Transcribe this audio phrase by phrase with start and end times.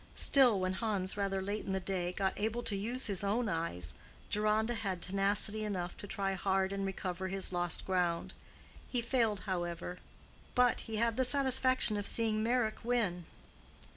[0.15, 3.93] Still, when Hans, rather late in the day, got able to use his own eyes,
[4.31, 8.33] Deronda had tenacity enough to try hard and recover his lost ground.
[8.89, 9.99] He failed, however;
[10.55, 13.25] but he had the satisfaction of seeing Meyrick win.